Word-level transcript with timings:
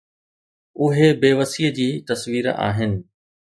اهي 0.81 1.13
بيوسيءَ 1.13 1.73
جي 1.73 1.99
تصوير 2.07 2.49
آهن. 2.49 3.03